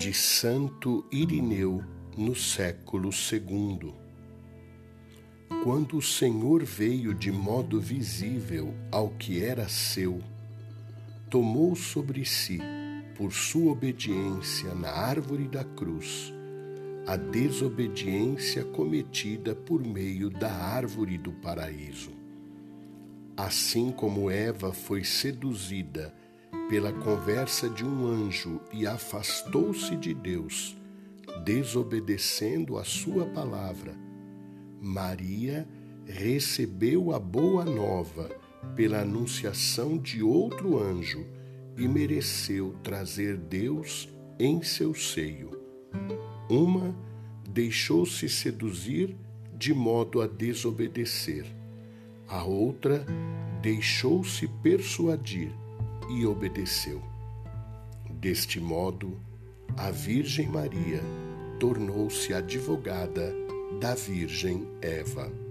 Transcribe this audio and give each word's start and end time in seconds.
de 0.00 0.14
Santo 0.14 1.04
Irineu 1.12 1.84
no 2.16 2.34
século 2.34 3.10
II. 3.10 3.92
Quando 5.62 5.98
o 5.98 6.00
Senhor 6.00 6.64
veio 6.64 7.12
de 7.12 7.30
modo 7.30 7.78
visível 7.78 8.74
ao 8.90 9.10
que 9.10 9.44
era 9.44 9.68
seu, 9.68 10.22
tomou 11.28 11.76
sobre 11.76 12.24
si, 12.24 12.58
por 13.14 13.30
sua 13.30 13.72
obediência 13.72 14.74
na 14.74 14.88
árvore 14.88 15.46
da 15.46 15.64
cruz, 15.64 16.32
a 17.06 17.16
desobediência 17.16 18.64
cometida 18.64 19.54
por 19.54 19.84
meio 19.84 20.30
da 20.30 20.50
árvore 20.50 21.18
do 21.18 21.30
paraíso. 21.30 22.12
Assim 23.36 23.92
como 23.92 24.30
Eva 24.30 24.72
foi 24.72 25.04
seduzida 25.04 26.14
pela 26.68 26.92
conversa 26.92 27.68
de 27.68 27.84
um 27.84 28.06
anjo 28.06 28.60
e 28.72 28.86
afastou-se 28.86 29.96
de 29.96 30.14
Deus, 30.14 30.76
desobedecendo 31.44 32.78
a 32.78 32.84
sua 32.84 33.26
palavra, 33.26 33.94
Maria 34.80 35.68
recebeu 36.06 37.12
a 37.12 37.18
boa 37.18 37.64
nova 37.64 38.30
pela 38.74 39.00
anunciação 39.00 39.98
de 39.98 40.22
outro 40.22 40.78
anjo 40.78 41.26
e 41.76 41.88
mereceu 41.88 42.74
trazer 42.82 43.36
Deus 43.36 44.08
em 44.38 44.62
seu 44.62 44.94
seio. 44.94 45.50
Uma 46.48 46.94
deixou-se 47.48 48.28
seduzir 48.28 49.16
de 49.56 49.74
modo 49.74 50.20
a 50.20 50.26
desobedecer, 50.26 51.44
a 52.26 52.44
outra 52.44 53.04
deixou-se 53.60 54.48
persuadir 54.62 55.52
e 56.10 56.26
obedeceu. 56.26 57.02
Deste 58.10 58.60
modo, 58.60 59.18
a 59.76 59.90
Virgem 59.90 60.48
Maria 60.48 61.00
tornou-se 61.58 62.34
advogada 62.34 63.32
da 63.80 63.94
Virgem 63.94 64.66
Eva. 64.82 65.49